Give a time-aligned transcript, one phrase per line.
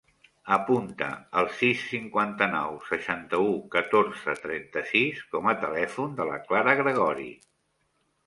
[0.55, 1.07] Apunta
[1.41, 7.29] el sis, cinquanta-nou, seixanta-u, catorze, trenta-sis com a telèfon de la Clara Gregori.